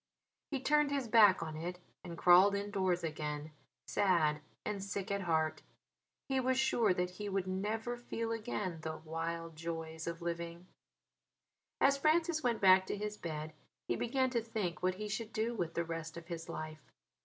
He 0.49 0.59
turned 0.59 0.89
his 0.89 1.07
back 1.07 1.43
on 1.43 1.55
it 1.55 1.77
and 2.03 2.17
crawled 2.17 2.55
indoors 2.55 3.03
again, 3.03 3.51
sad 3.85 4.41
and 4.65 4.83
sick 4.83 5.11
at 5.11 5.21
heart. 5.21 5.61
He 6.27 6.39
was 6.39 6.57
sure 6.57 6.91
that 6.91 7.11
he 7.11 7.29
would 7.29 7.45
never 7.45 7.97
feel 7.97 8.31
again 8.31 8.79
"the 8.81 8.97
wild 8.97 9.55
joys 9.55 10.07
of 10.07 10.19
living." 10.19 10.65
As 11.79 11.99
Francis 11.99 12.41
went 12.41 12.61
back 12.61 12.87
to 12.87 12.97
his 12.97 13.15
bed 13.15 13.53
he 13.87 13.95
began 13.95 14.31
to 14.31 14.41
think 14.41 14.81
what 14.81 14.95
he 14.95 15.07
should 15.07 15.31
do 15.31 15.53
with 15.53 15.75
the 15.75 15.85
rest 15.85 16.17
of 16.17 16.25
his 16.29 16.49
life. 16.49 16.81